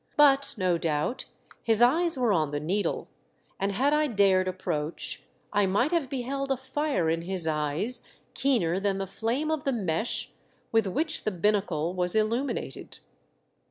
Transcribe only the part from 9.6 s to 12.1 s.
the mesh with which the binnacle